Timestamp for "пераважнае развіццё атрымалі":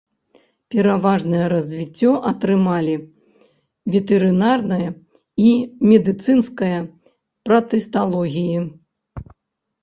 0.75-2.95